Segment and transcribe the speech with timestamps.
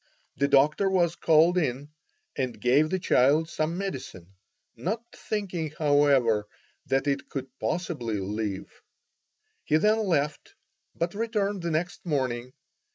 [0.37, 1.89] The doctor was called in
[2.35, 4.33] and gave the child some medicine,
[4.75, 6.47] not thinking, however,
[6.87, 8.81] that it could possibly live.
[9.63, 10.55] He then left,
[10.95, 12.51] but returned the next morning.